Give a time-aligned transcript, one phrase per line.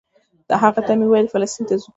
[0.63, 1.89] هغه ته مې ویل فلسطین ته ځو.